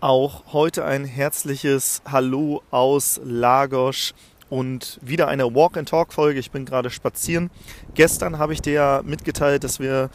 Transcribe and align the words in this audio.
Auch 0.00 0.52
heute 0.52 0.84
ein 0.84 1.04
herzliches 1.04 2.02
Hallo 2.08 2.62
aus 2.70 3.20
Lagos 3.24 4.14
und 4.48 5.00
wieder 5.02 5.26
eine 5.26 5.52
Walk-and-Talk-Folge. 5.52 6.38
Ich 6.38 6.52
bin 6.52 6.64
gerade 6.64 6.88
spazieren. 6.88 7.50
Gestern 7.94 8.38
habe 8.38 8.52
ich 8.52 8.62
dir 8.62 8.72
ja 8.74 9.02
mitgeteilt, 9.04 9.64
dass 9.64 9.80
wir 9.80 10.10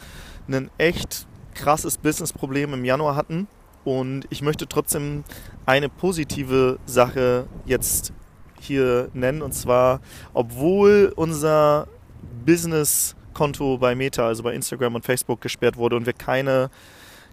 ein 0.48 0.70
echt 0.78 1.26
krasses 1.52 1.98
Business-Problem 1.98 2.72
im 2.72 2.86
Januar 2.86 3.14
hatten. 3.14 3.46
Und 3.84 4.24
ich 4.30 4.40
möchte 4.40 4.66
trotzdem 4.66 5.22
eine 5.66 5.90
positive 5.90 6.78
Sache 6.86 7.46
jetzt 7.66 8.14
hier 8.60 9.10
nennen. 9.12 9.42
Und 9.42 9.52
zwar, 9.52 10.00
obwohl 10.32 11.12
unser 11.14 11.88
Business-Konto 12.46 13.76
bei 13.76 13.94
Meta, 13.94 14.26
also 14.28 14.44
bei 14.44 14.54
Instagram 14.54 14.94
und 14.94 15.04
Facebook 15.04 15.42
gesperrt 15.42 15.76
wurde 15.76 15.96
und 15.96 16.06
wir 16.06 16.14
keine, 16.14 16.70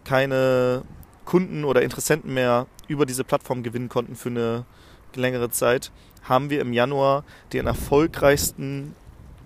keine 0.04 0.84
Kunden 1.26 1.64
oder 1.64 1.82
Interessenten 1.82 2.34
mehr 2.34 2.68
über 2.88 3.06
diese 3.06 3.24
Plattform 3.24 3.64
gewinnen 3.64 3.90
konnten 3.90 4.16
für 4.16 4.30
eine 4.30 4.66
längere 5.16 5.50
Zeit, 5.50 5.92
haben 6.24 6.50
wir 6.50 6.62
im 6.62 6.74
Januar 6.74 7.24
den 7.54 7.68
erfolgreichsten 7.68 8.96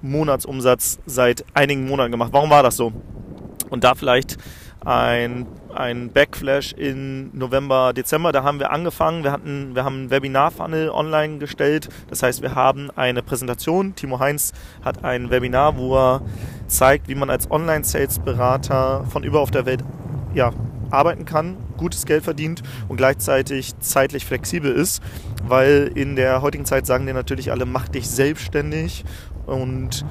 Monatsumsatz 0.02 1.00
seit 1.06 1.46
einigen 1.54 1.88
Monaten 1.88 2.12
gemacht. 2.12 2.34
Warum 2.34 2.50
war 2.50 2.64
das 2.64 2.78
so? 2.78 2.92
Und 3.70 3.84
da 3.84 3.96
vielleicht 3.96 4.38
ein, 4.86 5.48
ein 5.74 6.12
Backflash 6.12 6.74
in 6.74 7.36
November, 7.36 7.92
Dezember. 7.94 8.32
Da 8.32 8.44
haben 8.44 8.60
wir 8.60 8.72
angefangen. 8.72 9.23
Wir, 9.23 9.32
hatten, 9.32 9.73
wir 9.73 9.84
haben 9.84 9.96
einen 9.96 10.12
Webinar-Funnel 10.12 10.90
online 10.90 11.40
gestellt. 11.40 11.90
Das 12.08 12.22
heißt, 12.22 12.44
wir 12.44 12.54
haben 12.54 12.92
eine 12.96 13.23
Präsentation. 13.23 13.96
Timo 13.96 14.20
Heinz 14.20 14.54
hat 14.84 15.04
ein 15.04 15.32
Webinar, 15.32 15.76
wo 15.78 15.96
er 15.98 16.22
zeigt, 16.68 17.08
wie 17.08 17.16
man 17.16 17.32
als 17.32 17.50
Online-Sales-Berater 17.50 19.06
von 19.10 19.23
überall 19.23 19.44
auf 19.44 19.52
der 19.52 19.66
Welt 19.66 19.84
ja, 20.36 20.52
arbeiten 20.95 21.26
kann, 21.26 21.58
gutes 21.77 22.05
Geld 22.05 22.23
verdient 22.23 22.63
und 22.88 22.98
gleichzeitig 22.98 23.78
zeitlich 23.80 24.25
flexibel 24.25 24.72
ist, 24.72 25.02
weil 25.44 25.92
in 25.95 26.16
der 26.16 26.42
heutigen 26.42 26.66
Zeit 26.66 26.86
sagen 26.86 27.06
dir 27.06 27.14
natürlich 27.14 27.52
alle, 27.52 27.66
mach 27.66 27.88
dich 27.88 28.09
selbstständig 28.09 29.05
und 29.45 30.05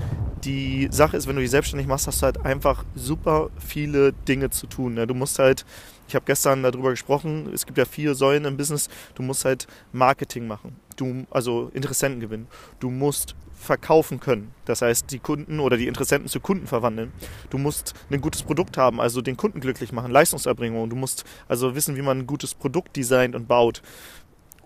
die 0.44 0.88
Sache 0.90 1.16
ist, 1.16 1.26
wenn 1.26 1.36
du 1.36 1.42
dich 1.42 1.50
selbstständig 1.50 1.88
machst, 1.88 2.06
hast 2.06 2.20
du 2.20 2.26
halt 2.26 2.44
einfach 2.44 2.84
super 2.94 3.50
viele 3.58 4.12
Dinge 4.12 4.50
zu 4.50 4.66
tun. 4.66 4.94
Ne? 4.94 5.06
Du 5.06 5.14
musst 5.14 5.38
halt, 5.38 5.64
ich 6.06 6.14
habe 6.14 6.24
gestern 6.26 6.62
darüber 6.62 6.90
gesprochen, 6.90 7.48
es 7.52 7.66
gibt 7.66 7.78
ja 7.78 7.84
vier 7.84 8.14
Säulen 8.14 8.44
im 8.44 8.56
Business, 8.56 8.88
du 9.14 9.22
musst 9.22 9.44
halt 9.44 9.66
Marketing 9.92 10.46
machen, 10.46 10.76
du, 10.96 11.24
also 11.30 11.70
Interessenten 11.72 12.20
gewinnen. 12.20 12.46
Du 12.78 12.90
musst 12.90 13.34
verkaufen 13.54 14.20
können. 14.20 14.52
Das 14.64 14.82
heißt, 14.82 15.10
die 15.10 15.18
Kunden 15.18 15.60
oder 15.60 15.76
die 15.76 15.86
Interessenten 15.86 16.28
zu 16.28 16.40
Kunden 16.40 16.66
verwandeln. 16.66 17.12
Du 17.50 17.58
musst 17.58 17.94
ein 18.10 18.20
gutes 18.20 18.42
Produkt 18.42 18.76
haben, 18.76 19.00
also 19.00 19.20
den 19.22 19.36
Kunden 19.36 19.60
glücklich 19.60 19.92
machen, 19.92 20.10
Leistungserbringung. 20.10 20.90
Du 20.90 20.96
musst 20.96 21.24
also 21.48 21.74
wissen, 21.74 21.96
wie 21.96 22.02
man 22.02 22.20
ein 22.20 22.26
gutes 22.26 22.54
Produkt 22.54 22.96
designt 22.96 23.34
und 23.34 23.48
baut. 23.48 23.82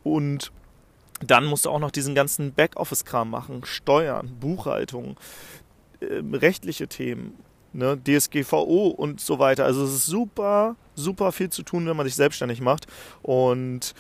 Und 0.03 0.53
dann 1.21 1.45
musst 1.45 1.65
du 1.65 1.71
auch 1.71 1.81
noch 1.81 1.91
diesen 1.91 2.15
ganzen 2.15 2.53
Backoffice-Kram 2.53 3.31
machen, 3.31 3.63
Steuern, 3.65 4.37
Buchhaltung, 4.41 5.17
äh, 6.01 6.23
rechtliche 6.33 6.89
Themen, 6.89 7.35
ne, 7.73 7.99
DSGVO 8.03 8.89
und 8.89 9.21
so 9.21 9.39
weiter. 9.39 9.65
Also 9.65 9.85
es 9.85 9.95
ist 9.95 10.07
super, 10.07 10.77
super 10.95 11.33
viel 11.33 11.51
zu 11.51 11.63
tun, 11.63 11.87
wenn 11.87 11.97
man 11.97 12.07
sich 12.07 12.15
selbstständig 12.15 12.61
macht. 12.61 12.87
Und 13.23 13.95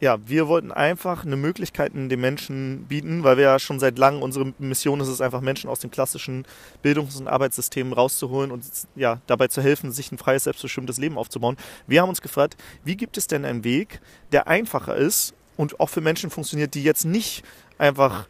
ja, 0.00 0.18
wir 0.26 0.48
wollten 0.48 0.72
einfach 0.72 1.24
eine 1.24 1.36
Möglichkeit 1.36 1.92
den 1.94 2.20
Menschen 2.20 2.84
bieten, 2.88 3.24
weil 3.24 3.36
wir 3.36 3.44
ja 3.44 3.58
schon 3.58 3.80
seit 3.80 3.98
langem 3.98 4.22
unsere 4.22 4.52
Mission 4.58 5.00
ist 5.00 5.08
es 5.08 5.20
einfach, 5.20 5.40
Menschen 5.40 5.70
aus 5.70 5.80
dem 5.80 5.90
klassischen 5.90 6.44
Bildungs- 6.82 7.16
und 7.16 7.28
Arbeitssystem 7.28 7.92
rauszuholen 7.92 8.50
und 8.50 8.64
ja, 8.96 9.20
dabei 9.26 9.48
zu 9.48 9.62
helfen, 9.62 9.92
sich 9.92 10.12
ein 10.12 10.18
freies, 10.18 10.44
selbstbestimmtes 10.44 10.98
Leben 10.98 11.16
aufzubauen. 11.16 11.56
Wir 11.86 12.02
haben 12.02 12.08
uns 12.08 12.20
gefragt, 12.20 12.56
wie 12.84 12.96
gibt 12.96 13.16
es 13.16 13.26
denn 13.26 13.44
einen 13.44 13.64
Weg, 13.64 14.00
der 14.32 14.48
einfacher 14.48 14.96
ist 14.96 15.34
und 15.56 15.80
auch 15.80 15.88
für 15.88 16.00
Menschen 16.00 16.30
funktioniert, 16.30 16.74
die 16.74 16.82
jetzt 16.82 17.04
nicht 17.04 17.44
einfach 17.78 18.26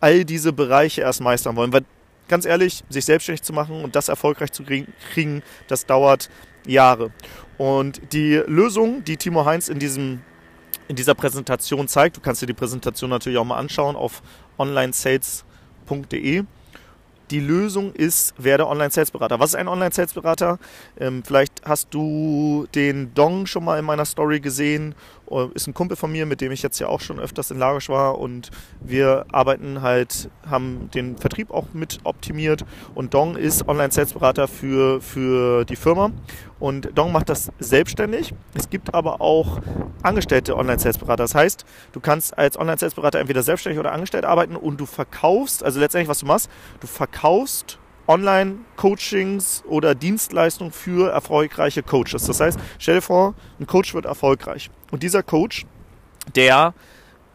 all 0.00 0.24
diese 0.24 0.52
Bereiche 0.52 1.00
erst 1.00 1.20
meistern 1.20 1.56
wollen. 1.56 1.72
Weil 1.72 1.84
ganz 2.28 2.44
ehrlich, 2.44 2.84
sich 2.88 3.04
selbstständig 3.04 3.42
zu 3.42 3.52
machen 3.52 3.82
und 3.82 3.96
das 3.96 4.08
erfolgreich 4.08 4.52
zu 4.52 4.64
kriegen, 5.12 5.42
das 5.68 5.86
dauert 5.86 6.28
Jahre. 6.66 7.10
Und 7.58 8.12
die 8.12 8.42
Lösung, 8.46 9.04
die 9.04 9.16
Timo 9.16 9.44
Heinz 9.44 9.68
in 9.68 9.78
diesem 9.78 10.20
in 10.88 10.96
dieser 10.96 11.14
Präsentation 11.14 11.88
zeigt, 11.88 12.16
du 12.16 12.20
kannst 12.20 12.42
dir 12.42 12.46
die 12.46 12.54
Präsentation 12.54 13.10
natürlich 13.10 13.38
auch 13.38 13.44
mal 13.44 13.58
anschauen 13.58 13.96
auf 13.96 14.22
onlinesales.de 14.58 16.44
die 17.30 17.40
Lösung 17.40 17.92
ist, 17.92 18.34
werde 18.38 18.68
Online-Sales-Berater. 18.68 19.40
Was 19.40 19.50
ist 19.50 19.56
ein 19.56 19.68
Online-Sales-Berater? 19.68 20.58
Ähm, 20.98 21.22
vielleicht 21.24 21.62
hast 21.64 21.92
du 21.92 22.66
den 22.74 23.14
Dong 23.14 23.46
schon 23.46 23.64
mal 23.64 23.78
in 23.78 23.84
meiner 23.84 24.04
Story 24.04 24.40
gesehen. 24.40 24.94
Oh, 25.28 25.48
ist 25.54 25.66
ein 25.66 25.74
Kumpel 25.74 25.96
von 25.96 26.12
mir, 26.12 26.24
mit 26.24 26.40
dem 26.40 26.52
ich 26.52 26.62
jetzt 26.62 26.78
ja 26.78 26.86
auch 26.86 27.00
schon 27.00 27.18
öfters 27.18 27.50
in 27.50 27.58
Lagos 27.58 27.88
war. 27.88 28.18
Und 28.18 28.50
wir 28.80 29.26
arbeiten 29.32 29.82
halt, 29.82 30.30
haben 30.48 30.88
den 30.94 31.16
Vertrieb 31.16 31.50
auch 31.50 31.66
mit 31.72 31.98
optimiert. 32.04 32.64
Und 32.94 33.12
Dong 33.12 33.36
ist 33.36 33.68
Online-Sales-Berater 33.68 34.46
für, 34.46 35.00
für 35.00 35.64
die 35.64 35.76
Firma. 35.76 36.12
Und 36.58 36.96
Dong 36.96 37.12
macht 37.12 37.28
das 37.28 37.50
selbstständig. 37.58 38.34
Es 38.54 38.70
gibt 38.70 38.94
aber 38.94 39.20
auch 39.20 39.60
angestellte 40.02 40.56
Online-Sales-Berater. 40.56 41.24
Das 41.24 41.34
heißt, 41.34 41.64
du 41.92 42.00
kannst 42.00 42.38
als 42.38 42.58
Online-Sales-Berater 42.58 43.18
entweder 43.18 43.42
selbstständig 43.42 43.80
oder 43.80 43.92
angestellt 43.92 44.24
arbeiten 44.24 44.56
und 44.56 44.78
du 44.78 44.86
verkaufst, 44.86 45.64
also 45.64 45.80
letztendlich 45.80 46.08
was 46.08 46.20
du 46.20 46.26
machst, 46.26 46.48
du 46.80 46.86
verkaufst 46.86 47.78
Online-Coachings 48.08 49.64
oder 49.66 49.94
Dienstleistungen 49.94 50.72
für 50.72 51.10
erfolgreiche 51.10 51.82
Coaches. 51.82 52.24
Das 52.26 52.40
heißt, 52.40 52.58
stell 52.78 52.96
dir 52.96 53.02
vor, 53.02 53.34
ein 53.58 53.66
Coach 53.66 53.94
wird 53.94 54.04
erfolgreich. 54.04 54.70
Und 54.90 55.02
dieser 55.02 55.22
Coach, 55.22 55.66
der 56.34 56.74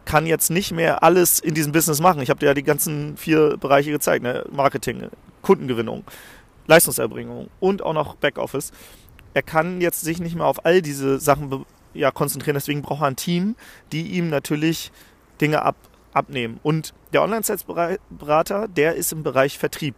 kann 0.04 0.26
jetzt 0.26 0.50
nicht 0.50 0.72
mehr 0.72 1.02
alles 1.02 1.38
in 1.38 1.54
diesem 1.54 1.72
Business 1.72 2.00
machen. 2.00 2.22
Ich 2.22 2.30
habe 2.30 2.40
dir 2.40 2.46
ja 2.46 2.54
die 2.54 2.62
ganzen 2.62 3.16
vier 3.16 3.56
Bereiche 3.56 3.90
gezeigt. 3.90 4.22
Ne? 4.22 4.44
Marketing, 4.50 5.08
Kundengewinnung, 5.42 6.04
Leistungserbringung 6.66 7.48
und 7.60 7.82
auch 7.82 7.92
noch 7.92 8.16
Backoffice. 8.16 8.72
Er 9.34 9.42
kann 9.42 9.80
jetzt 9.80 10.00
sich 10.00 10.20
nicht 10.20 10.34
mehr 10.34 10.46
auf 10.46 10.64
all 10.64 10.82
diese 10.82 11.18
Sachen 11.18 11.64
ja, 11.94 12.10
konzentrieren. 12.10 12.54
Deswegen 12.54 12.82
braucht 12.82 13.02
er 13.02 13.08
ein 13.08 13.16
Team, 13.16 13.56
die 13.92 14.08
ihm 14.08 14.28
natürlich 14.28 14.90
Dinge 15.40 15.62
ab 15.62 15.76
abnehmen. 16.14 16.60
Und 16.62 16.92
der 17.12 17.22
Online-Sales-Berater, 17.22 18.68
der 18.68 18.94
ist 18.94 19.12
im 19.12 19.22
Bereich 19.22 19.58
Vertrieb. 19.58 19.94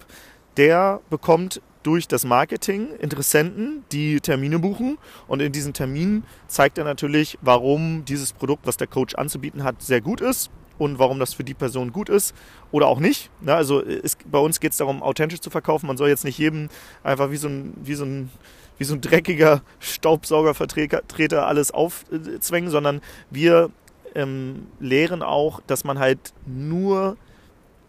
Der 0.56 1.00
bekommt 1.10 1.60
durch 1.84 2.08
das 2.08 2.24
Marketing 2.24 2.88
Interessenten, 2.98 3.84
die 3.92 4.20
Termine 4.20 4.58
buchen. 4.58 4.98
Und 5.28 5.40
in 5.40 5.52
diesen 5.52 5.72
Terminen 5.72 6.24
zeigt 6.48 6.78
er 6.78 6.84
natürlich, 6.84 7.38
warum 7.42 8.04
dieses 8.04 8.32
Produkt, 8.32 8.66
was 8.66 8.76
der 8.76 8.86
Coach 8.86 9.14
anzubieten 9.14 9.62
hat, 9.62 9.82
sehr 9.82 10.00
gut 10.00 10.20
ist 10.20 10.50
und 10.78 10.98
warum 10.98 11.20
das 11.20 11.34
für 11.34 11.44
die 11.44 11.54
Person 11.54 11.92
gut 11.92 12.08
ist 12.08 12.34
oder 12.72 12.88
auch 12.88 12.98
nicht. 12.98 13.30
also 13.46 13.82
es, 13.82 14.16
bei 14.26 14.38
uns 14.38 14.58
geht 14.58 14.72
es 14.72 14.78
darum, 14.78 15.02
authentisch 15.02 15.40
zu 15.40 15.50
verkaufen. 15.50 15.86
Man 15.86 15.96
soll 15.96 16.08
jetzt 16.08 16.24
nicht 16.24 16.38
jedem 16.38 16.68
einfach 17.04 17.30
wie 17.30 17.36
so 17.36 17.48
ein, 17.48 17.74
wie 17.82 17.94
so 17.94 18.04
ein, 18.04 18.30
wie 18.78 18.84
so 18.84 18.94
ein 18.94 19.00
dreckiger 19.00 19.62
Staubsaugervertreter 19.78 21.46
alles 21.46 21.70
aufzwängen, 21.70 22.70
sondern 22.70 23.02
wir 23.30 23.70
ähm, 24.14 24.66
lehren 24.80 25.22
auch, 25.22 25.60
dass 25.66 25.84
man 25.84 25.98
halt 25.98 26.32
nur 26.46 27.16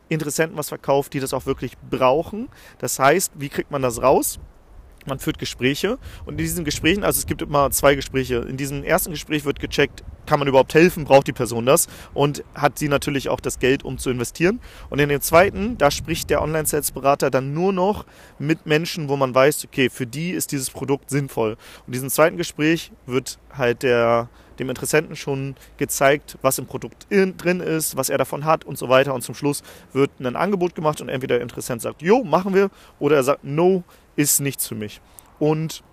Interessenten 0.09 0.57
was 0.57 0.69
verkauft, 0.69 1.13
die 1.13 1.19
das 1.19 1.33
auch 1.33 1.45
wirklich 1.45 1.73
brauchen. 1.89 2.49
Das 2.79 2.99
heißt, 2.99 3.33
wie 3.35 3.49
kriegt 3.49 3.71
man 3.71 3.81
das 3.81 4.01
raus? 4.01 4.39
Man 5.07 5.19
führt 5.19 5.37
Gespräche 5.37 5.99
und 6.25 6.33
in 6.33 6.37
diesen 6.37 6.65
Gesprächen, 6.65 7.03
also 7.03 7.19
es 7.19 7.27
gibt 7.27 7.43
immer 7.43 7.69
zwei 7.69 7.93
Gespräche. 7.93 8.37
In 8.37 8.57
diesem 8.57 8.83
ersten 8.83 9.11
Gespräch 9.11 9.45
wird 9.45 9.59
gecheckt, 9.59 10.03
kann 10.25 10.39
man 10.39 10.47
überhaupt 10.47 10.73
helfen, 10.73 11.05
braucht 11.05 11.27
die 11.27 11.31
Person 11.31 11.67
das 11.67 11.87
und 12.15 12.43
hat 12.55 12.79
sie 12.79 12.89
natürlich 12.89 13.29
auch 13.29 13.39
das 13.39 13.59
Geld, 13.59 13.83
um 13.83 13.99
zu 13.99 14.09
investieren. 14.09 14.59
Und 14.89 14.97
in 14.97 15.09
dem 15.09 15.21
zweiten, 15.21 15.77
da 15.77 15.91
spricht 15.91 16.31
der 16.31 16.41
Online-Sales-Berater 16.41 17.29
dann 17.29 17.53
nur 17.53 17.71
noch 17.71 18.07
mit 18.39 18.65
Menschen, 18.65 19.07
wo 19.07 19.15
man 19.15 19.35
weiß, 19.35 19.65
okay, 19.65 19.91
für 19.91 20.07
die 20.07 20.31
ist 20.31 20.51
dieses 20.51 20.71
Produkt 20.71 21.11
sinnvoll. 21.11 21.51
Und 21.51 21.87
in 21.87 21.93
diesem 21.93 22.09
zweiten 22.09 22.37
Gespräch 22.37 22.91
wird 23.05 23.37
halt 23.55 23.83
der 23.83 24.29
dem 24.59 24.69
Interessenten 24.69 25.15
schon 25.15 25.55
gezeigt, 25.77 26.37
was 26.41 26.57
im 26.57 26.65
Produkt 26.65 27.05
in, 27.09 27.37
drin 27.37 27.59
ist, 27.59 27.97
was 27.97 28.09
er 28.09 28.17
davon 28.17 28.45
hat 28.45 28.65
und 28.65 28.77
so 28.77 28.89
weiter. 28.89 29.13
Und 29.13 29.21
zum 29.21 29.35
Schluss 29.35 29.63
wird 29.93 30.11
ein 30.19 30.35
Angebot 30.35 30.75
gemacht 30.75 31.01
und 31.01 31.09
entweder 31.09 31.35
der 31.35 31.43
Interessent 31.43 31.81
sagt, 31.81 32.01
jo, 32.01 32.23
machen 32.23 32.53
wir, 32.53 32.69
oder 32.99 33.17
er 33.17 33.23
sagt, 33.23 33.43
no, 33.43 33.83
ist 34.15 34.39
nichts 34.39 34.67
für 34.67 34.75
mich. 34.75 35.01
Und 35.39 35.83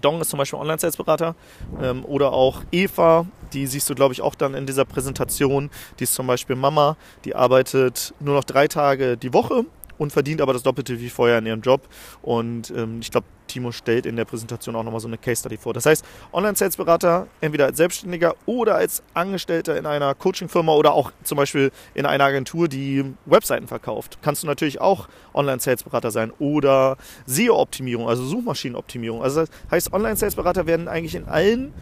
Dong 0.00 0.20
ist 0.20 0.30
zum 0.30 0.38
Beispiel 0.38 0.58
Online-Sales-Berater 0.58 1.34
ähm, 1.80 2.04
oder 2.04 2.32
auch 2.32 2.62
Eva, 2.70 3.26
die 3.52 3.66
siehst 3.66 3.88
du, 3.88 3.94
glaube 3.94 4.12
ich, 4.12 4.20
auch 4.20 4.34
dann 4.34 4.54
in 4.54 4.66
dieser 4.66 4.84
Präsentation. 4.84 5.70
Die 5.98 6.04
ist 6.04 6.14
zum 6.14 6.26
Beispiel 6.26 6.56
Mama, 6.56 6.96
die 7.24 7.34
arbeitet 7.34 8.14
nur 8.20 8.34
noch 8.34 8.44
drei 8.44 8.68
Tage 8.68 9.16
die 9.16 9.32
Woche 9.32 9.64
und 9.98 10.12
verdient 10.12 10.40
aber 10.40 10.52
das 10.52 10.62
Doppelte 10.62 11.00
wie 11.00 11.08
vorher 11.08 11.38
in 11.38 11.46
ihrem 11.46 11.60
Job. 11.62 11.88
Und 12.22 12.70
ähm, 12.70 12.98
ich 13.00 13.10
glaube, 13.10 13.26
Timo 13.46 13.72
stellt 13.72 14.06
in 14.06 14.16
der 14.16 14.24
Präsentation 14.24 14.76
auch 14.76 14.82
nochmal 14.82 15.00
so 15.00 15.08
eine 15.08 15.18
Case 15.18 15.40
Study 15.40 15.56
vor. 15.56 15.74
Das 15.74 15.86
heißt, 15.86 16.04
Online-Sales-Berater 16.32 17.26
entweder 17.40 17.66
als 17.66 17.76
Selbstständiger 17.76 18.34
oder 18.46 18.76
als 18.76 19.02
Angestellter 19.14 19.76
in 19.76 19.86
einer 19.86 20.14
Coaching-Firma 20.14 20.72
oder 20.72 20.92
auch 20.92 21.12
zum 21.24 21.36
Beispiel 21.36 21.70
in 21.94 22.06
einer 22.06 22.24
Agentur, 22.24 22.68
die 22.68 23.04
Webseiten 23.24 23.68
verkauft. 23.68 24.18
Kannst 24.22 24.42
du 24.42 24.46
natürlich 24.46 24.80
auch 24.80 25.08
Online-Sales-Berater 25.34 26.10
sein 26.10 26.32
oder 26.38 26.96
SEO-Optimierung, 27.26 28.08
also 28.08 28.24
Suchmaschinenoptimierung. 28.24 29.22
Also 29.22 29.40
das 29.40 29.50
heißt, 29.70 29.92
Online-Sales-Berater 29.92 30.66
werden 30.66 30.88
eigentlich 30.88 31.14
in 31.14 31.26
allen 31.26 31.72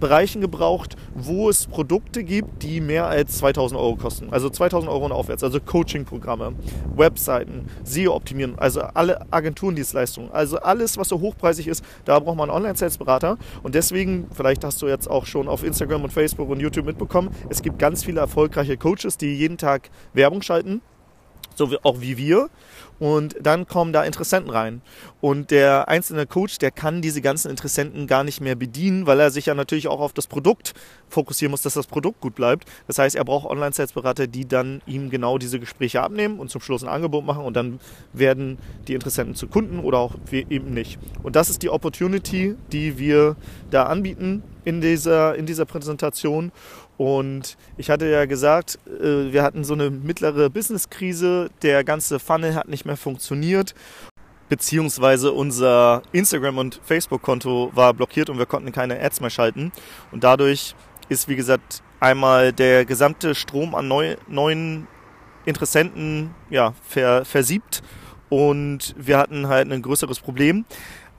Bereichen 0.00 0.40
gebraucht, 0.40 0.96
wo 1.14 1.48
es 1.48 1.66
Produkte 1.66 2.24
gibt, 2.24 2.62
die 2.62 2.80
mehr 2.80 3.06
als 3.06 3.38
2000 3.38 3.80
Euro 3.80 3.96
kosten. 3.96 4.28
Also 4.30 4.50
2000 4.50 4.90
Euro 4.90 5.06
und 5.06 5.12
aufwärts. 5.12 5.42
Also 5.42 5.60
Coaching-Programme, 5.60 6.52
Webseiten, 6.94 7.68
SEO-Optimieren, 7.84 8.58
also 8.58 8.82
alle 8.82 9.24
Agenturendienstleistungen. 9.30 10.30
Also 10.30 10.58
alles, 10.58 10.98
was 10.98 11.03
so 11.08 11.20
hochpreisig 11.20 11.68
ist, 11.68 11.84
da 12.04 12.18
braucht 12.18 12.36
man 12.36 12.50
einen 12.50 12.56
Online-Sales-Berater. 12.56 13.38
Und 13.62 13.74
deswegen, 13.74 14.28
vielleicht 14.32 14.64
hast 14.64 14.80
du 14.82 14.88
jetzt 14.88 15.10
auch 15.10 15.26
schon 15.26 15.48
auf 15.48 15.64
Instagram 15.64 16.04
und 16.04 16.12
Facebook 16.12 16.48
und 16.48 16.60
YouTube 16.60 16.86
mitbekommen, 16.86 17.30
es 17.48 17.62
gibt 17.62 17.78
ganz 17.78 18.04
viele 18.04 18.20
erfolgreiche 18.20 18.76
Coaches, 18.76 19.16
die 19.16 19.34
jeden 19.34 19.58
Tag 19.58 19.90
Werbung 20.12 20.42
schalten 20.42 20.80
so 21.56 21.70
wie, 21.70 21.78
auch 21.82 22.00
wie 22.00 22.16
wir. 22.16 22.50
Und 23.00 23.34
dann 23.40 23.66
kommen 23.66 23.92
da 23.92 24.04
Interessenten 24.04 24.50
rein. 24.50 24.80
Und 25.20 25.50
der 25.50 25.88
einzelne 25.88 26.26
Coach, 26.26 26.58
der 26.58 26.70
kann 26.70 27.02
diese 27.02 27.20
ganzen 27.20 27.50
Interessenten 27.50 28.06
gar 28.06 28.22
nicht 28.22 28.40
mehr 28.40 28.54
bedienen, 28.54 29.06
weil 29.06 29.18
er 29.18 29.30
sich 29.30 29.46
ja 29.46 29.54
natürlich 29.54 29.88
auch 29.88 30.00
auf 30.00 30.12
das 30.12 30.26
Produkt 30.28 30.74
fokussieren 31.08 31.50
muss, 31.50 31.62
dass 31.62 31.74
das 31.74 31.86
Produkt 31.86 32.20
gut 32.20 32.34
bleibt. 32.34 32.68
Das 32.86 32.98
heißt, 32.98 33.16
er 33.16 33.24
braucht 33.24 33.50
Online-Sales-Berater, 33.50 34.26
die 34.26 34.46
dann 34.46 34.80
ihm 34.86 35.10
genau 35.10 35.38
diese 35.38 35.58
Gespräche 35.58 36.02
abnehmen 36.02 36.38
und 36.38 36.50
zum 36.50 36.60
Schluss 36.60 36.84
ein 36.84 36.88
Angebot 36.88 37.24
machen 37.24 37.44
und 37.44 37.56
dann 37.56 37.80
werden 38.12 38.58
die 38.86 38.94
Interessenten 38.94 39.34
zu 39.34 39.48
Kunden 39.48 39.80
oder 39.80 39.98
auch 39.98 40.14
eben 40.30 40.72
nicht. 40.72 40.98
Und 41.22 41.36
das 41.36 41.50
ist 41.50 41.62
die 41.62 41.70
Opportunity, 41.70 42.54
die 42.70 42.98
wir 42.98 43.36
da 43.70 43.84
anbieten 43.84 44.42
in 44.64 44.80
dieser, 44.80 45.34
in 45.34 45.46
dieser 45.46 45.64
Präsentation. 45.64 46.52
Und 46.96 47.56
ich 47.76 47.90
hatte 47.90 48.08
ja 48.08 48.24
gesagt, 48.24 48.78
äh, 48.86 49.32
wir 49.32 49.42
hatten 49.42 49.64
so 49.64 49.74
eine 49.74 49.90
mittlere 49.90 50.50
Business-Krise, 50.50 51.50
der 51.62 51.84
ganze 51.84 52.18
Funnel 52.18 52.54
hat 52.54 52.68
nicht 52.68 52.84
mehr 52.84 52.96
funktioniert, 52.96 53.74
beziehungsweise 54.48 55.32
unser 55.32 56.02
Instagram- 56.12 56.58
und 56.58 56.80
Facebook-Konto 56.84 57.72
war 57.74 57.94
blockiert 57.94 58.30
und 58.30 58.38
wir 58.38 58.46
konnten 58.46 58.72
keine 58.72 59.00
Ads 59.00 59.20
mehr 59.20 59.30
schalten. 59.30 59.72
Und 60.12 60.22
dadurch 60.24 60.74
ist, 61.08 61.28
wie 61.28 61.36
gesagt, 61.36 61.82
einmal 62.00 62.52
der 62.52 62.84
gesamte 62.84 63.34
Strom 63.34 63.74
an 63.74 63.88
neu, 63.88 64.16
neuen 64.28 64.86
Interessenten 65.46 66.34
ja, 66.50 66.74
ver, 66.82 67.24
versiebt 67.24 67.82
und 68.28 68.94
wir 68.98 69.18
hatten 69.18 69.48
halt 69.48 69.70
ein 69.70 69.82
größeres 69.82 70.20
Problem. 70.20 70.64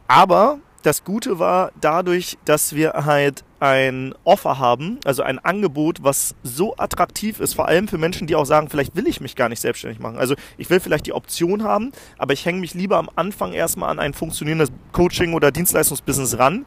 Aber 0.07 0.59
das 0.83 1.03
Gute 1.03 1.39
war 1.39 1.71
dadurch, 1.79 2.37
dass 2.45 2.75
wir 2.75 2.93
halt 3.05 3.43
ein 3.59 4.13
Offer 4.25 4.59
haben, 4.59 4.99
also 5.05 5.23
ein 5.23 5.39
Angebot, 5.39 6.03
was 6.03 6.35
so 6.43 6.75
attraktiv 6.77 7.39
ist, 7.39 7.53
vor 7.53 7.67
allem 7.67 7.87
für 7.87 7.97
Menschen, 7.97 8.27
die 8.27 8.35
auch 8.35 8.45
sagen, 8.45 8.69
vielleicht 8.69 8.95
will 8.95 9.07
ich 9.07 9.21
mich 9.21 9.35
gar 9.35 9.49
nicht 9.49 9.61
selbstständig 9.61 9.99
machen. 9.99 10.17
Also 10.17 10.35
ich 10.57 10.69
will 10.69 10.79
vielleicht 10.79 11.05
die 11.05 11.13
Option 11.13 11.63
haben, 11.63 11.91
aber 12.17 12.33
ich 12.33 12.45
hänge 12.45 12.59
mich 12.59 12.73
lieber 12.73 12.97
am 12.97 13.09
Anfang 13.15 13.53
erstmal 13.53 13.89
an 13.89 13.99
ein 13.99 14.13
funktionierendes 14.13 14.71
Coaching 14.91 15.33
oder 15.33 15.51
Dienstleistungsbusiness 15.51 16.37
ran, 16.37 16.65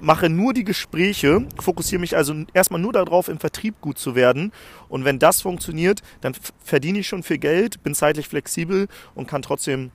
mache 0.00 0.28
nur 0.28 0.52
die 0.52 0.64
Gespräche, 0.64 1.46
fokussiere 1.60 2.00
mich 2.00 2.16
also 2.16 2.34
erstmal 2.52 2.80
nur 2.80 2.92
darauf, 2.92 3.28
im 3.28 3.38
Vertrieb 3.38 3.80
gut 3.80 3.98
zu 3.98 4.14
werden. 4.14 4.52
Und 4.88 5.04
wenn 5.04 5.18
das 5.18 5.42
funktioniert, 5.42 6.02
dann 6.20 6.34
verdiene 6.62 6.98
ich 6.98 7.08
schon 7.08 7.22
viel 7.22 7.38
Geld, 7.38 7.82
bin 7.82 7.94
zeitlich 7.94 8.28
flexibel 8.28 8.88
und 9.14 9.26
kann 9.26 9.42
trotzdem 9.42 9.90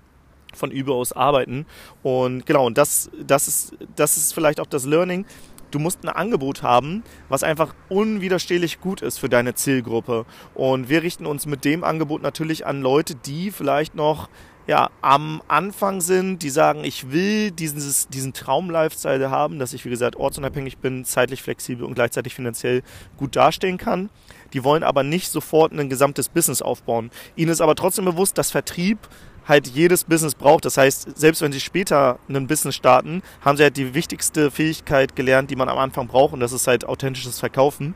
von 0.54 0.72
überaus 0.72 1.14
arbeiten. 1.14 1.66
Und 2.04 2.46
genau, 2.46 2.66
und 2.66 2.78
das, 2.78 3.10
das, 3.26 3.48
ist, 3.48 3.74
das 3.96 4.18
ist 4.18 4.34
vielleicht 4.34 4.60
auch 4.60 4.66
das 4.66 4.86
Learning. 4.86 5.26
Du 5.71 5.79
musst 5.79 6.03
ein 6.03 6.09
Angebot 6.09 6.63
haben, 6.63 7.03
was 7.29 7.44
einfach 7.44 7.73
unwiderstehlich 7.89 8.81
gut 8.81 9.01
ist 9.01 9.18
für 9.18 9.29
deine 9.29 9.56
Zielgruppe. 9.56 10.25
Und 10.53 10.89
wir 10.89 11.01
richten 11.01 11.25
uns 11.25 11.45
mit 11.45 11.65
dem 11.65 11.83
Angebot 11.83 12.21
natürlich 12.21 12.65
an 12.65 12.81
Leute, 12.81 13.15
die 13.15 13.51
vielleicht 13.51 13.95
noch 13.95 14.29
ja, 14.68 14.89
am 15.01 15.41
Anfang 15.47 16.01
sind, 16.01 16.44
die 16.44 16.50
sagen, 16.50 16.83
ich 16.83 17.12
will 17.12 17.51
dieses, 17.51 18.07
diesen 18.09 18.33
Traum-Lifestyle 18.33 19.31
haben, 19.31 19.59
dass 19.59 19.73
ich, 19.73 19.85
wie 19.85 19.89
gesagt, 19.89 20.15
ortsunabhängig 20.15 20.77
bin, 20.77 21.03
zeitlich 21.03 21.41
flexibel 21.41 21.83
und 21.83 21.95
gleichzeitig 21.95 22.35
finanziell 22.35 22.83
gut 23.18 23.35
dastehen 23.35 23.77
kann. 23.77 24.09
Die 24.53 24.63
wollen 24.63 24.83
aber 24.83 25.03
nicht 25.03 25.29
sofort 25.29 25.71
ein 25.71 25.89
gesamtes 25.89 26.29
Business 26.29 26.62
aufbauen. 26.62 27.09
Ihnen 27.35 27.51
ist 27.51 27.62
aber 27.62 27.75
trotzdem 27.75 28.06
bewusst, 28.06 28.38
dass 28.38 28.51
Vertrieb 28.51 29.00
halt 29.48 29.68
jedes 29.68 30.04
Business 30.04 30.36
braucht. 30.36 30.66
Das 30.66 30.78
heißt, 30.78 31.18
selbst 31.18 31.42
wenn 31.42 31.52
sie 31.52 31.60
später 31.60 32.20
ein 32.30 32.48
Business 32.48 32.76
starten, 32.76 33.22
haben 33.42 33.58
sie 33.58 33.64
halt 33.64 33.78
die 33.78 33.94
wichtigste 33.94 34.52
Fähigkeit 34.52 35.16
gelernt, 35.16 35.52
die 35.52 35.56
man 35.56 35.70
am 35.70 35.78
Anfang 35.78 36.08
braucht 36.08 36.34
und 36.34 36.40
das 36.40 36.52
ist 36.52 36.68
halt 36.68 36.86
authentisches 36.86 37.40
Verkaufen. 37.40 37.96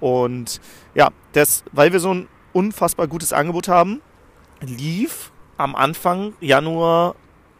Und 0.00 0.60
ja, 0.94 1.10
das, 1.32 1.64
weil 1.72 1.92
wir 1.92 2.00
so 2.00 2.12
ein 2.12 2.28
unfassbar 2.52 3.08
gutes 3.08 3.32
Angebot 3.32 3.68
haben, 3.68 4.00
lief 4.60 5.30
am 5.56 5.74
Anfang 5.74 6.34
Januar 6.40 7.14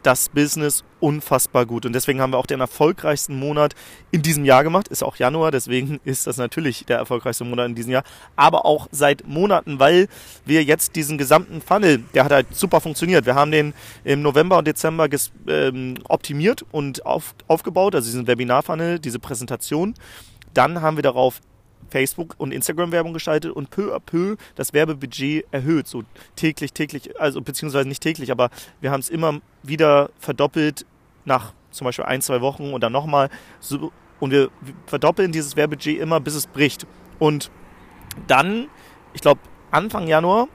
das 0.05 0.29
Business 0.29 0.83
unfassbar 0.99 1.65
gut. 1.65 1.85
Und 1.85 1.93
deswegen 1.93 2.21
haben 2.21 2.31
wir 2.33 2.37
auch 2.37 2.45
den 2.45 2.59
erfolgreichsten 2.59 3.37
Monat 3.37 3.73
in 4.11 4.21
diesem 4.21 4.45
Jahr 4.45 4.63
gemacht. 4.63 4.87
Ist 4.87 5.03
auch 5.03 5.15
Januar, 5.15 5.51
deswegen 5.51 5.99
ist 6.05 6.27
das 6.27 6.37
natürlich 6.37 6.85
der 6.85 6.97
erfolgreichste 6.97 7.43
Monat 7.43 7.67
in 7.67 7.75
diesem 7.75 7.91
Jahr. 7.91 8.03
Aber 8.35 8.65
auch 8.65 8.87
seit 8.91 9.27
Monaten, 9.27 9.79
weil 9.79 10.07
wir 10.45 10.63
jetzt 10.63 10.95
diesen 10.95 11.17
gesamten 11.17 11.61
Funnel, 11.61 12.03
der 12.13 12.25
hat 12.25 12.31
halt 12.31 12.55
super 12.55 12.81
funktioniert. 12.81 13.25
Wir 13.25 13.35
haben 13.35 13.51
den 13.51 13.73
im 14.03 14.21
November 14.21 14.57
und 14.57 14.67
Dezember 14.67 15.09
ges, 15.09 15.31
ähm, 15.47 15.95
optimiert 16.07 16.65
und 16.71 17.05
auf, 17.05 17.35
aufgebaut, 17.47 17.95
also 17.95 18.05
diesen 18.05 18.27
Webinar-Funnel, 18.27 18.99
diese 18.99 19.19
Präsentation. 19.19 19.95
Dann 20.53 20.81
haben 20.81 20.97
wir 20.97 21.03
darauf 21.03 21.41
Facebook- 21.89 22.35
und 22.37 22.51
Instagram-Werbung 22.51 23.13
geschaltet 23.13 23.51
und 23.51 23.69
peu 23.69 23.95
à 23.95 23.99
peu 23.99 24.35
das 24.55 24.73
Werbebudget 24.73 25.45
erhöht. 25.51 25.87
So 25.87 26.03
täglich, 26.35 26.73
täglich, 26.73 27.19
also 27.19 27.41
beziehungsweise 27.41 27.87
nicht 27.87 28.01
täglich, 28.01 28.31
aber 28.31 28.49
wir 28.81 28.91
haben 28.91 28.99
es 28.99 29.09
immer 29.09 29.39
wieder 29.63 30.09
verdoppelt 30.19 30.85
nach 31.25 31.53
zum 31.71 31.85
Beispiel 31.85 32.05
ein, 32.05 32.21
zwei 32.21 32.41
Wochen 32.41 32.73
und 32.73 32.81
dann 32.81 32.93
nochmal. 32.93 33.29
So, 33.59 33.91
und 34.19 34.31
wir 34.31 34.49
verdoppeln 34.85 35.31
dieses 35.31 35.55
Werbebudget 35.55 35.99
immer, 35.99 36.19
bis 36.19 36.35
es 36.35 36.47
bricht. 36.47 36.87
Und 37.19 37.51
dann, 38.27 38.67
ich 39.13 39.21
glaube, 39.21 39.41
Anfang 39.71 40.07
Januar 40.07 40.47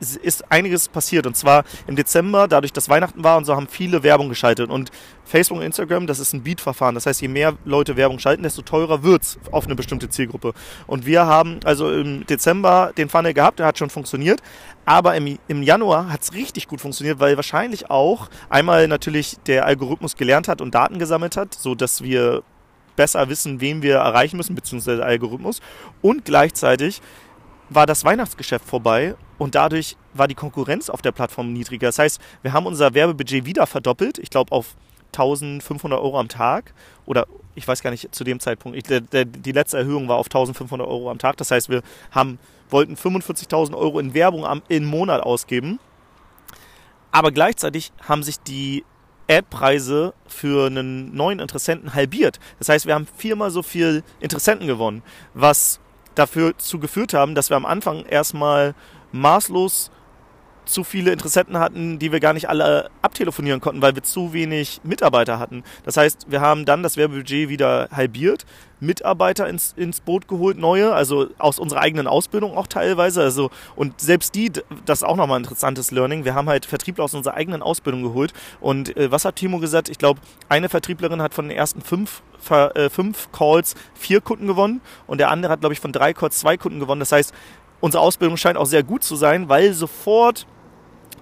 ist 0.00 0.50
einiges 0.50 0.88
passiert. 0.88 1.26
Und 1.26 1.36
zwar 1.36 1.64
im 1.86 1.96
Dezember, 1.96 2.48
dadurch, 2.48 2.72
dass 2.72 2.88
Weihnachten 2.88 3.24
war 3.24 3.36
und 3.36 3.44
so, 3.44 3.54
haben 3.56 3.68
viele 3.68 4.02
Werbung 4.02 4.28
geschaltet. 4.28 4.70
Und 4.70 4.90
Facebook 5.24 5.58
und 5.58 5.64
Instagram, 5.64 6.06
das 6.06 6.18
ist 6.18 6.32
ein 6.32 6.42
Beat-Verfahren. 6.42 6.94
Das 6.94 7.06
heißt, 7.06 7.20
je 7.20 7.28
mehr 7.28 7.54
Leute 7.64 7.96
Werbung 7.96 8.18
schalten, 8.18 8.42
desto 8.42 8.62
teurer 8.62 9.02
wird 9.02 9.22
es 9.22 9.38
auf 9.50 9.66
eine 9.66 9.74
bestimmte 9.74 10.08
Zielgruppe. 10.08 10.52
Und 10.86 11.06
wir 11.06 11.26
haben 11.26 11.60
also 11.64 11.90
im 11.90 12.26
Dezember 12.26 12.92
den 12.96 13.08
Funnel 13.08 13.34
gehabt, 13.34 13.58
der 13.58 13.66
hat 13.66 13.78
schon 13.78 13.90
funktioniert. 13.90 14.40
Aber 14.84 15.16
im, 15.16 15.38
im 15.48 15.62
Januar 15.62 16.12
hat 16.12 16.22
es 16.22 16.32
richtig 16.32 16.68
gut 16.68 16.80
funktioniert, 16.80 17.18
weil 17.18 17.36
wahrscheinlich 17.36 17.90
auch 17.90 18.28
einmal 18.48 18.86
natürlich 18.86 19.36
der 19.46 19.66
Algorithmus 19.66 20.16
gelernt 20.16 20.46
hat 20.46 20.60
und 20.60 20.74
Daten 20.74 20.98
gesammelt 20.98 21.36
hat, 21.36 21.54
sodass 21.54 22.02
wir 22.02 22.42
besser 22.94 23.28
wissen, 23.28 23.60
wen 23.60 23.82
wir 23.82 23.96
erreichen 23.96 24.36
müssen, 24.36 24.54
beziehungsweise 24.54 24.98
der 24.98 25.06
Algorithmus. 25.06 25.60
Und 26.02 26.24
gleichzeitig 26.24 27.02
war 27.70 27.86
das 27.86 28.04
Weihnachtsgeschäft 28.04 28.64
vorbei 28.64 29.14
und 29.38 29.54
dadurch 29.54 29.96
war 30.14 30.28
die 30.28 30.34
Konkurrenz 30.34 30.88
auf 30.88 31.02
der 31.02 31.12
Plattform 31.12 31.52
niedriger. 31.52 31.88
Das 31.88 31.98
heißt, 31.98 32.20
wir 32.42 32.52
haben 32.52 32.66
unser 32.66 32.94
Werbebudget 32.94 33.44
wieder 33.44 33.66
verdoppelt, 33.66 34.18
ich 34.18 34.30
glaube 34.30 34.52
auf 34.52 34.76
1500 35.12 35.98
Euro 36.00 36.18
am 36.18 36.28
Tag 36.28 36.74
oder 37.06 37.26
ich 37.54 37.66
weiß 37.66 37.82
gar 37.82 37.90
nicht 37.90 38.14
zu 38.14 38.22
dem 38.22 38.38
Zeitpunkt, 38.38 38.76
ich, 38.76 38.84
der, 38.84 39.00
der, 39.00 39.24
die 39.24 39.52
letzte 39.52 39.78
Erhöhung 39.78 40.08
war 40.08 40.16
auf 40.16 40.26
1500 40.26 40.86
Euro 40.86 41.10
am 41.10 41.18
Tag. 41.18 41.38
Das 41.38 41.50
heißt, 41.50 41.70
wir 41.70 41.82
haben, 42.10 42.38
wollten 42.68 42.94
45.000 42.94 43.74
Euro 43.74 43.98
in 43.98 44.12
Werbung 44.12 44.44
am, 44.44 44.62
im 44.68 44.84
Monat 44.84 45.22
ausgeben. 45.22 45.80
Aber 47.12 47.32
gleichzeitig 47.32 47.92
haben 48.06 48.22
sich 48.22 48.38
die 48.40 48.84
Ad-Preise 49.28 50.12
für 50.26 50.66
einen 50.66 51.14
neuen 51.14 51.40
Interessenten 51.40 51.94
halbiert. 51.94 52.38
Das 52.58 52.68
heißt, 52.68 52.86
wir 52.86 52.94
haben 52.94 53.08
viermal 53.16 53.50
so 53.50 53.62
viel 53.62 54.04
Interessenten 54.20 54.66
gewonnen, 54.66 55.02
was 55.32 55.80
dafür 56.18 56.58
zu 56.58 56.78
geführt 56.78 57.14
haben, 57.14 57.34
dass 57.34 57.50
wir 57.50 57.56
am 57.56 57.66
Anfang 57.66 58.04
erstmal 58.04 58.74
maßlos 59.12 59.90
zu 60.66 60.84
viele 60.84 61.12
Interessenten 61.12 61.58
hatten, 61.58 61.98
die 61.98 62.12
wir 62.12 62.20
gar 62.20 62.32
nicht 62.32 62.48
alle 62.48 62.90
abtelefonieren 63.02 63.60
konnten, 63.60 63.82
weil 63.82 63.94
wir 63.94 64.02
zu 64.02 64.32
wenig 64.32 64.80
Mitarbeiter 64.84 65.38
hatten. 65.38 65.64
Das 65.84 65.96
heißt, 65.96 66.26
wir 66.28 66.40
haben 66.40 66.64
dann 66.64 66.82
das 66.82 66.96
Werbebudget 66.96 67.48
wieder 67.48 67.88
halbiert, 67.92 68.44
Mitarbeiter 68.78 69.48
ins, 69.48 69.72
ins 69.76 70.00
Boot 70.00 70.28
geholt, 70.28 70.58
neue, 70.58 70.92
also 70.92 71.28
aus 71.38 71.58
unserer 71.58 71.80
eigenen 71.80 72.06
Ausbildung 72.06 72.56
auch 72.56 72.66
teilweise. 72.66 73.22
Also, 73.22 73.50
und 73.74 74.00
selbst 74.00 74.34
die, 74.34 74.52
das 74.84 74.98
ist 74.98 75.04
auch 75.04 75.16
nochmal 75.16 75.38
ein 75.38 75.44
interessantes 75.44 75.90
Learning. 75.90 76.24
Wir 76.24 76.34
haben 76.34 76.48
halt 76.48 76.66
Vertriebler 76.66 77.04
aus 77.04 77.14
unserer 77.14 77.34
eigenen 77.34 77.62
Ausbildung 77.62 78.02
geholt. 78.02 78.32
Und 78.60 78.94
äh, 78.96 79.10
was 79.10 79.24
hat 79.24 79.36
Timo 79.36 79.60
gesagt? 79.60 79.88
Ich 79.88 79.98
glaube, 79.98 80.20
eine 80.48 80.68
Vertrieblerin 80.68 81.22
hat 81.22 81.32
von 81.32 81.48
den 81.48 81.56
ersten 81.56 81.80
fünf 81.80 82.22
äh, 82.50 82.90
fünf 82.90 83.32
Calls 83.32 83.74
vier 83.94 84.20
Kunden 84.20 84.46
gewonnen 84.46 84.80
und 85.06 85.18
der 85.18 85.30
andere 85.30 85.52
hat, 85.52 85.60
glaube 85.60 85.72
ich, 85.72 85.80
von 85.80 85.92
drei 85.92 86.12
Calls 86.12 86.38
zwei 86.38 86.56
Kunden 86.56 86.78
gewonnen. 86.78 87.00
Das 87.00 87.12
heißt, 87.12 87.32
unsere 87.80 88.02
Ausbildung 88.02 88.36
scheint 88.36 88.58
auch 88.58 88.66
sehr 88.66 88.82
gut 88.82 89.02
zu 89.02 89.16
sein, 89.16 89.48
weil 89.48 89.72
sofort 89.72 90.46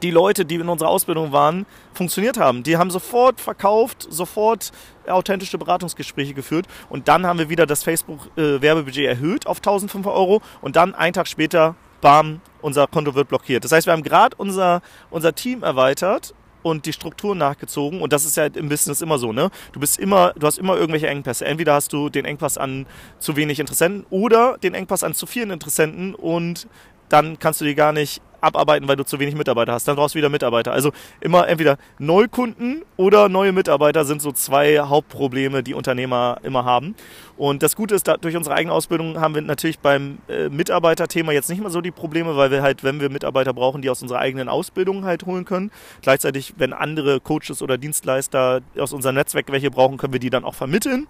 die 0.04 0.10
Leute, 0.10 0.44
die 0.44 0.56
in 0.56 0.68
unserer 0.68 0.90
Ausbildung 0.90 1.32
waren, 1.32 1.64
funktioniert 1.94 2.38
haben. 2.38 2.62
Die 2.62 2.76
haben 2.76 2.90
sofort 2.90 3.40
verkauft, 3.40 4.06
sofort 4.10 4.70
authentische 5.06 5.56
Beratungsgespräche 5.56 6.34
geführt 6.34 6.66
und 6.90 7.08
dann 7.08 7.26
haben 7.26 7.38
wir 7.38 7.48
wieder 7.48 7.64
das 7.66 7.82
Facebook-Werbebudget 7.82 9.06
erhöht 9.06 9.46
auf 9.46 9.58
1500 9.58 10.14
Euro 10.14 10.42
und 10.60 10.76
dann 10.76 10.94
einen 10.94 11.14
Tag 11.14 11.26
später, 11.26 11.74
bam, 12.02 12.42
unser 12.60 12.86
Konto 12.86 13.14
wird 13.14 13.28
blockiert. 13.28 13.64
Das 13.64 13.72
heißt, 13.72 13.86
wir 13.86 13.94
haben 13.94 14.02
gerade 14.02 14.36
unser, 14.36 14.82
unser 15.10 15.34
Team 15.34 15.62
erweitert 15.62 16.34
und 16.62 16.84
die 16.84 16.92
Struktur 16.92 17.34
nachgezogen. 17.34 18.00
Und 18.00 18.12
das 18.12 18.24
ist 18.24 18.36
ja 18.36 18.46
im 18.46 18.68
Business 18.68 19.02
immer 19.02 19.18
so, 19.18 19.32
ne? 19.32 19.50
Du 19.72 19.80
bist 19.80 19.98
immer, 19.98 20.32
du 20.34 20.46
hast 20.46 20.58
immer 20.58 20.76
irgendwelche 20.76 21.08
Engpässe. 21.08 21.44
Entweder 21.44 21.74
hast 21.74 21.92
du 21.92 22.08
den 22.08 22.24
Engpass 22.24 22.56
an 22.56 22.86
zu 23.18 23.36
wenig 23.36 23.60
Interessenten 23.60 24.06
oder 24.10 24.56
den 24.58 24.74
Engpass 24.74 25.02
an 25.04 25.14
zu 25.14 25.26
vielen 25.26 25.50
Interessenten 25.50 26.14
und 26.14 26.66
dann 27.10 27.38
kannst 27.38 27.60
du 27.60 27.64
die 27.66 27.74
gar 27.74 27.92
nicht 27.92 28.22
abarbeiten, 28.44 28.88
weil 28.88 28.96
du 28.96 29.04
zu 29.04 29.18
wenig 29.18 29.34
Mitarbeiter 29.34 29.72
hast. 29.72 29.88
Dann 29.88 29.96
brauchst 29.96 30.14
du 30.14 30.18
wieder 30.18 30.28
Mitarbeiter. 30.28 30.72
Also 30.72 30.92
immer 31.20 31.48
entweder 31.48 31.78
Neukunden 31.98 32.82
oder 32.96 33.28
neue 33.28 33.52
Mitarbeiter 33.52 34.04
sind 34.04 34.22
so 34.22 34.32
zwei 34.32 34.78
Hauptprobleme, 34.78 35.62
die 35.62 35.74
Unternehmer 35.74 36.38
immer 36.42 36.64
haben. 36.64 36.94
Und 37.36 37.62
das 37.62 37.74
Gute 37.74 37.94
ist, 37.94 38.08
durch 38.20 38.36
unsere 38.36 38.54
eigene 38.54 38.72
Ausbildung 38.72 39.20
haben 39.20 39.34
wir 39.34 39.42
natürlich 39.42 39.80
beim 39.80 40.18
äh, 40.28 40.48
Mitarbeiterthema 40.48 41.32
jetzt 41.32 41.50
nicht 41.50 41.60
mehr 41.60 41.70
so 41.70 41.80
die 41.80 41.90
Probleme, 41.90 42.36
weil 42.36 42.50
wir 42.50 42.62
halt, 42.62 42.84
wenn 42.84 43.00
wir 43.00 43.10
Mitarbeiter 43.10 43.52
brauchen, 43.52 43.82
die 43.82 43.90
aus 43.90 44.02
unserer 44.02 44.20
eigenen 44.20 44.48
Ausbildung 44.48 45.04
halt 45.04 45.26
holen 45.26 45.44
können. 45.44 45.72
Gleichzeitig, 46.02 46.54
wenn 46.58 46.72
andere 46.72 47.20
Coaches 47.20 47.60
oder 47.62 47.76
Dienstleister 47.76 48.60
aus 48.78 48.92
unserem 48.92 49.16
Netzwerk 49.16 49.50
welche 49.50 49.70
brauchen, 49.70 49.96
können 49.96 50.12
wir 50.12 50.20
die 50.20 50.30
dann 50.30 50.44
auch 50.44 50.54
vermitteln. 50.54 51.08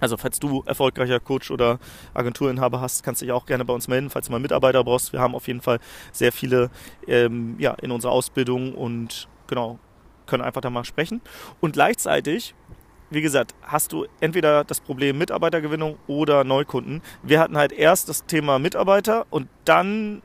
Also 0.00 0.16
falls 0.16 0.38
du 0.38 0.62
erfolgreicher 0.66 1.20
Coach 1.20 1.50
oder 1.50 1.78
Agenturinhaber 2.14 2.80
hast, 2.80 3.02
kannst 3.02 3.22
du 3.22 3.26
dich 3.26 3.32
auch 3.32 3.46
gerne 3.46 3.64
bei 3.64 3.74
uns 3.74 3.88
melden, 3.88 4.10
falls 4.10 4.26
du 4.26 4.32
mal 4.32 4.40
Mitarbeiter 4.40 4.84
brauchst. 4.84 5.12
Wir 5.12 5.20
haben 5.20 5.34
auf 5.34 5.46
jeden 5.46 5.60
Fall 5.60 5.78
sehr 6.12 6.32
viele 6.32 6.70
ähm, 7.06 7.56
ja, 7.58 7.74
in 7.74 7.90
unserer 7.90 8.12
Ausbildung 8.12 8.74
und 8.74 9.28
genau, 9.46 9.78
können 10.26 10.42
einfach 10.42 10.60
da 10.60 10.70
mal 10.70 10.84
sprechen. 10.84 11.20
Und 11.60 11.72
gleichzeitig, 11.72 12.54
wie 13.10 13.22
gesagt, 13.22 13.54
hast 13.62 13.92
du 13.92 14.06
entweder 14.20 14.64
das 14.64 14.80
Problem 14.80 15.18
Mitarbeitergewinnung 15.18 15.98
oder 16.06 16.44
Neukunden. 16.44 17.02
Wir 17.22 17.40
hatten 17.40 17.56
halt 17.56 17.72
erst 17.72 18.08
das 18.08 18.26
Thema 18.26 18.58
Mitarbeiter 18.58 19.26
und 19.30 19.48
dann 19.64 20.22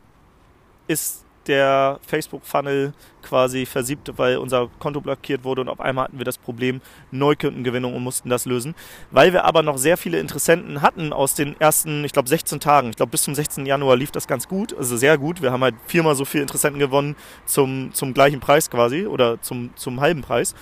ist 0.88 1.23
der 1.48 2.00
Facebook-Funnel 2.06 2.94
quasi 3.22 3.66
versiebt, 3.66 4.12
weil 4.18 4.38
unser 4.38 4.70
Konto 4.80 5.02
blockiert 5.02 5.44
wurde 5.44 5.62
und 5.62 5.70
auf 5.70 5.80
einmal 5.80 6.06
hatten 6.06 6.18
wir 6.18 6.26
das 6.26 6.38
Problem 6.38 6.82
Neukundengewinnung 7.12 7.96
und 7.96 8.04
mussten 8.04 8.30
das 8.30 8.46
lösen. 8.46 8.76
Weil 9.12 9.34
wir 9.34 9.46
aber 9.46 9.64
noch 9.64 9.78
sehr 9.78 9.98
viele 9.98 10.20
Interessenten 10.20 10.82
hatten 10.82 11.14
aus 11.14 11.36
den 11.36 11.60
ersten, 11.60 12.04
ich 12.04 12.14
glaube, 12.14 12.30
16 12.30 12.60
Tagen. 12.60 12.90
Ich 12.90 12.96
glaube, 12.96 13.12
bis 13.12 13.24
zum 13.24 13.36
16. 13.36 13.66
Januar 13.66 13.96
lief 13.96 14.12
das 14.12 14.28
ganz 14.28 14.48
gut, 14.48 14.76
also 14.78 14.98
sehr 14.98 15.18
gut. 15.18 15.42
Wir 15.42 15.52
haben 15.52 15.64
halt 15.64 15.76
viermal 15.88 16.16
so 16.16 16.26
viele 16.26 16.44
Interessenten 16.44 16.80
gewonnen 16.80 17.16
zum, 17.46 17.94
zum 17.94 18.14
gleichen 18.14 18.40
Preis 18.40 18.70
quasi 18.70 19.06
oder 19.06 19.42
zum, 19.42 19.76
zum 19.76 20.02
halben 20.02 20.22
Preis. 20.22 20.56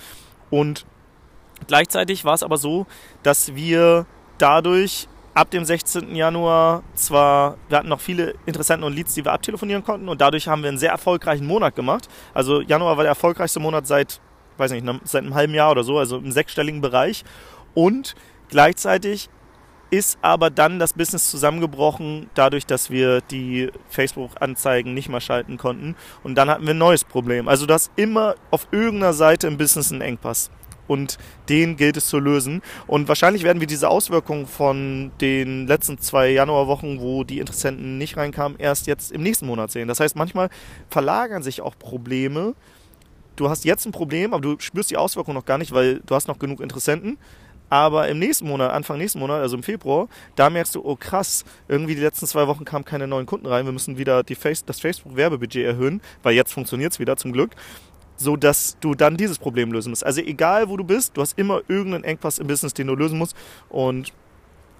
Und 0.50 0.86
gleichzeitig 1.66 2.24
war 2.24 2.34
es 2.34 2.42
aber 2.42 2.58
so, 2.58 2.86
dass 3.22 3.54
wir 3.54 4.06
dadurch 4.38 5.08
ab 5.34 5.50
dem 5.50 5.64
16. 5.64 6.14
Januar 6.14 6.82
zwar, 6.94 7.56
wir 7.68 7.78
hatten 7.78 7.88
noch 7.88 8.00
viele 8.00 8.34
Interessenten 8.46 8.84
und 8.84 8.94
Leads, 8.94 9.14
die 9.14 9.24
wir 9.24 9.32
abtelefonieren 9.32 9.84
konnten 9.84 10.08
und 10.08 10.20
dadurch 10.20 10.48
haben 10.48 10.62
wir 10.62 10.68
einen 10.68 10.78
sehr 10.78 10.90
erfolgreichen 10.90 11.46
Monat 11.46 11.74
gemacht. 11.74 12.08
Also 12.34 12.60
Januar 12.60 12.96
war 12.96 13.04
der 13.04 13.10
erfolgreichste 13.10 13.60
Monat 13.60 13.86
seit, 13.86 14.20
weiß 14.58 14.72
nicht, 14.72 14.86
seit 15.04 15.22
einem 15.22 15.34
halben 15.34 15.54
Jahr 15.54 15.70
oder 15.70 15.84
so, 15.84 15.98
also 15.98 16.18
im 16.18 16.32
sechsstelligen 16.32 16.80
Bereich. 16.80 17.24
Und 17.74 18.14
gleichzeitig 18.50 19.30
ist 19.90 20.18
aber 20.22 20.48
dann 20.48 20.78
das 20.78 20.94
Business 20.94 21.30
zusammengebrochen, 21.30 22.30
dadurch, 22.34 22.64
dass 22.64 22.88
wir 22.88 23.20
die 23.20 23.70
Facebook-Anzeigen 23.90 24.94
nicht 24.94 25.10
mehr 25.10 25.20
schalten 25.20 25.58
konnten. 25.58 25.96
Und 26.22 26.34
dann 26.34 26.48
hatten 26.48 26.66
wir 26.66 26.72
ein 26.72 26.78
neues 26.78 27.04
Problem. 27.04 27.46
Also 27.46 27.66
du 27.66 27.74
hast 27.74 27.90
immer 27.96 28.34
auf 28.50 28.68
irgendeiner 28.70 29.12
Seite 29.12 29.48
im 29.48 29.58
Business 29.58 29.92
einen 29.92 30.00
Engpass 30.00 30.50
und 30.92 31.18
den 31.48 31.76
gilt 31.76 31.96
es 31.96 32.08
zu 32.08 32.18
lösen. 32.18 32.60
Und 32.86 33.08
wahrscheinlich 33.08 33.42
werden 33.42 33.60
wir 33.60 33.66
diese 33.66 33.88
Auswirkungen 33.88 34.46
von 34.46 35.10
den 35.20 35.66
letzten 35.66 35.98
zwei 35.98 36.30
Januarwochen, 36.30 37.00
wo 37.00 37.24
die 37.24 37.38
Interessenten 37.38 37.96
nicht 37.98 38.16
reinkamen, 38.16 38.58
erst 38.58 38.86
jetzt 38.86 39.10
im 39.10 39.22
nächsten 39.22 39.46
Monat 39.46 39.70
sehen. 39.70 39.88
Das 39.88 40.00
heißt, 40.00 40.16
manchmal 40.16 40.50
verlagern 40.90 41.42
sich 41.42 41.62
auch 41.62 41.78
Probleme. 41.78 42.54
Du 43.36 43.48
hast 43.48 43.64
jetzt 43.64 43.86
ein 43.86 43.92
Problem, 43.92 44.34
aber 44.34 44.42
du 44.42 44.56
spürst 44.58 44.90
die 44.90 44.98
Auswirkungen 44.98 45.36
noch 45.36 45.46
gar 45.46 45.58
nicht, 45.58 45.72
weil 45.72 46.00
du 46.04 46.14
hast 46.14 46.28
noch 46.28 46.38
genug 46.38 46.60
Interessenten. 46.60 47.16
Aber 47.70 48.06
im 48.08 48.18
nächsten 48.18 48.46
Monat, 48.46 48.70
Anfang 48.70 48.98
nächsten 48.98 49.18
Monat, 49.18 49.40
also 49.40 49.56
im 49.56 49.62
Februar, 49.62 50.06
da 50.36 50.50
merkst 50.50 50.74
du, 50.74 50.84
oh 50.84 50.94
krass, 50.94 51.42
irgendwie 51.68 51.94
die 51.94 52.02
letzten 52.02 52.26
zwei 52.26 52.46
Wochen 52.46 52.66
kamen 52.66 52.84
keine 52.84 53.06
neuen 53.06 53.24
Kunden 53.24 53.46
rein. 53.46 53.64
Wir 53.64 53.72
müssen 53.72 53.96
wieder 53.96 54.22
Face, 54.38 54.62
das 54.66 54.78
Facebook-Werbebudget 54.80 55.64
erhöhen, 55.64 56.02
weil 56.22 56.34
jetzt 56.34 56.52
funktioniert 56.52 56.92
es 56.92 56.98
wieder 56.98 57.16
zum 57.16 57.32
Glück 57.32 57.52
so 58.22 58.36
dass 58.36 58.76
du 58.80 58.94
dann 58.94 59.16
dieses 59.16 59.38
Problem 59.38 59.72
lösen 59.72 59.90
musst. 59.90 60.04
Also 60.04 60.20
egal 60.20 60.68
wo 60.68 60.76
du 60.76 60.84
bist, 60.84 61.16
du 61.16 61.20
hast 61.20 61.38
immer 61.38 61.60
irgendeinen 61.68 62.04
Engpass 62.04 62.38
im 62.38 62.46
Business, 62.46 62.74
den 62.74 62.86
du 62.86 62.94
lösen 62.94 63.18
musst. 63.18 63.36
Und 63.68 64.12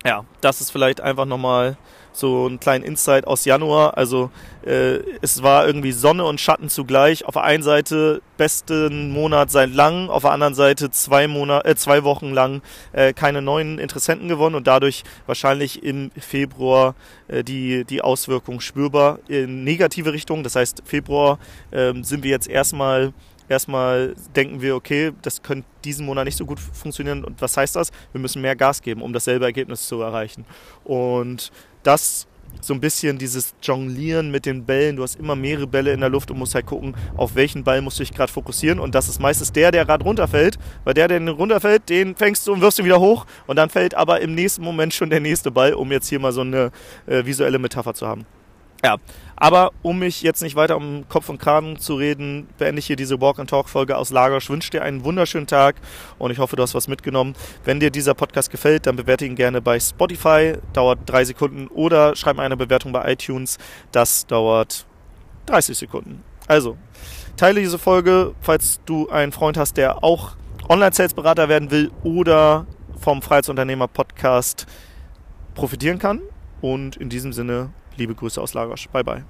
ja, 0.05 0.25
das 0.41 0.61
ist 0.61 0.71
vielleicht 0.71 1.01
einfach 1.01 1.27
nochmal 1.27 1.77
so 2.13 2.47
ein 2.47 2.61
kleinen 2.61 2.85
Insight 2.85 3.27
aus 3.27 3.45
Januar. 3.45 3.97
Also 3.97 4.31
äh, 4.65 4.99
es 5.23 5.43
war 5.43 5.67
irgendwie 5.67 5.93
Sonne 5.93 6.25
und 6.25 6.41
Schatten 6.41 6.69
zugleich. 6.69 7.25
Auf 7.25 7.35
der 7.35 7.45
einen 7.45 7.63
Seite 7.63 8.21
besten 8.37 9.13
Monat 9.13 9.51
seit 9.51 9.73
langem, 9.73 10.11
auf 10.11 10.23
der 10.23 10.33
anderen 10.33 10.55
Seite 10.55 10.91
zwei, 10.91 11.27
Monat, 11.27 11.67
äh, 11.67 11.75
zwei 11.75 12.05
Wochen 12.05 12.33
lang 12.33 12.63
äh, 12.93 13.13
keine 13.13 13.43
neuen 13.43 13.79
Interessenten 13.79 14.29
gewonnen 14.29 14.57
und 14.57 14.67
dadurch 14.67 15.05
wahrscheinlich 15.27 15.83
im 15.83 16.11
Februar 16.19 16.95
äh, 17.29 17.43
die, 17.43 17.85
die 17.85 18.03
Auswirkungen 18.03 18.61
spürbar 18.61 19.19
in 19.29 19.65
negative 19.65 20.13
Richtung. 20.13 20.43
Das 20.43 20.57
heißt, 20.57 20.83
Februar 20.85 21.39
ähm, 21.73 22.05
sind 22.05 22.25
wir 22.25 22.31
jetzt 22.31 22.49
erstmal 22.49 23.13
erstmal 23.53 24.15
denken 24.35 24.61
wir, 24.61 24.75
okay, 24.75 25.13
das 25.23 25.43
könnte 25.43 25.69
diesen 25.85 26.07
Monat 26.07 26.25
nicht 26.25 26.37
so 26.37 26.45
gut 26.45 26.59
funktionieren. 26.59 27.25
Und 27.25 27.41
was 27.41 27.57
heißt 27.57 27.77
das? 27.77 27.91
Wir 28.13 28.21
müssen 28.21 28.43
mehr 28.43 28.57
Gas 28.57 28.83
geben, 28.83 29.03
um 29.03 29.13
dasselbe 29.13 29.45
Ergebnis 29.45 29.87
zu 29.87 30.01
erreichen. 30.01 30.45
Und 30.85 31.53
das 31.83 32.27
so 32.61 32.75
ein 32.75 32.81
bisschen 32.81 33.19
dieses 33.19 33.55
Jonglieren 33.63 34.31
mit 34.31 34.47
den 34.47 34.65
Bällen. 34.65 34.97
Du 34.97 35.03
hast 35.03 35.19
immer 35.19 35.35
mehrere 35.35 35.67
Bälle 35.67 35.93
in 35.93 36.01
der 36.01 36.11
Luft 36.11 36.31
und 36.31 36.39
musst 36.39 36.55
halt 36.55 36.67
gucken, 36.67 36.95
auf 37.17 37.35
welchen 37.35 37.65
Ball 37.65 37.81
musst 37.81 37.99
du 37.99 38.03
dich 38.03 38.13
gerade 38.13 38.31
fokussieren. 38.31 38.79
Und 38.79 38.95
das 38.95 39.09
ist 39.09 39.21
meistens 39.21 39.53
der, 39.53 39.71
der 39.71 39.85
gerade 39.85 40.05
runterfällt. 40.05 40.59
Weil 40.85 40.95
der, 40.95 41.09
der 41.09 41.27
runterfällt, 41.31 41.89
den 41.89 42.15
fängst 42.15 42.47
du 42.47 42.53
und 42.53 42.61
wirfst 42.61 42.79
du 42.79 42.85
wieder 42.85 43.01
hoch. 43.01 43.27
Und 43.47 43.57
dann 43.57 43.71
fällt 43.71 43.95
aber 43.95 44.21
im 44.21 44.35
nächsten 44.35 44.63
Moment 44.63 44.95
schon 44.95 45.11
der 45.11 45.21
nächste 45.21 45.51
Ball, 45.51 45.75
um 45.75 45.91
jetzt 45.91 46.09
hier 46.09 46.21
mal 46.21 46.33
so 46.33 46.43
eine 46.43 46.71
äh, 47.07 47.25
visuelle 47.25 47.59
Metapher 47.59 47.95
zu 47.95 48.07
haben. 48.07 48.27
Ja, 48.85 48.97
aber 49.37 49.71
um 49.83 50.01
mich 50.01 50.23
jetzt 50.23 50.43
nicht 50.43 50.57
weiter 50.57 50.77
um 50.77 51.09
Kopf 51.09 51.29
und 51.29 51.39
Kragen 51.39 51.79
zu 51.79 51.95
reden, 51.95 52.49
beende 52.59 52.81
ich 52.81 52.87
hier 52.87 52.97
diese 52.97 53.21
Walk-and-Talk-Folge 53.21 53.97
aus 53.97 54.11
Lager. 54.11 54.39
Ich 54.39 54.51
wünsche 54.51 54.71
dir 54.71 54.83
einen 54.83 55.05
wunderschönen 55.05 55.47
Tag 55.47 55.77
und 56.19 56.33
ich 56.33 56.39
hoffe, 56.39 56.57
du 56.57 56.65
hast 56.65 56.75
was 56.75 56.89
mitgenommen. 56.89 57.35
Wenn 57.65 57.79
dir 57.79 57.91
dieser 57.91 58.15
Podcast 58.15 58.51
gefällt, 58.51 58.87
dann 58.87 58.97
bewerte 58.97 59.25
ihn 59.25 59.37
gerne 59.37 59.63
bei 59.63 59.79
Spotify, 59.79 60.55
dauert 60.73 60.99
drei 61.07 61.25
Sekunden, 61.25 61.69
oder 61.69 62.17
schreib 62.17 62.37
mir 62.37 62.43
eine 62.43 62.57
Bewertung 62.57 62.91
bei 62.91 63.13
iTunes, 63.13 63.59
das 63.93 64.27
dauert 64.27 64.85
30 65.47 65.79
Sekunden. 65.79 66.25
Also, 66.49 66.77
teile 67.37 67.61
diese 67.61 67.79
Folge, 67.79 68.35
falls 68.41 68.81
du 68.85 69.09
einen 69.11 69.31
Freund 69.31 69.57
hast, 69.57 69.77
der 69.77 70.03
auch 70.03 70.33
Online-Sales-Berater 70.69 71.49
werden 71.49 71.71
will 71.71 71.93
oder 72.03 72.67
vom 72.99 73.23
Freiheitsunternehmer-Podcast 73.23 74.67
profitieren 75.55 76.01
kann. 76.01 76.21
Und 76.61 76.97
in 76.97 77.09
diesem 77.09 77.33
Sinne, 77.33 77.71
Liebe 77.97 78.15
Grüße 78.15 78.41
aus 78.41 78.55
Lagos. 78.55 78.87
Bye, 78.93 79.05
bye. 79.05 79.25